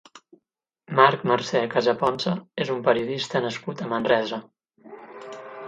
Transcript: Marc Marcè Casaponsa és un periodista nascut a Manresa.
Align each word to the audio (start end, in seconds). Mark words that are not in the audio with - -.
Marc 0.99 1.25
Marcè 1.31 1.61
Casaponsa 1.73 2.33
és 2.67 2.73
un 2.77 2.81
periodista 2.89 3.45
nascut 3.47 3.85
a 3.87 3.93
Manresa. 3.95 4.43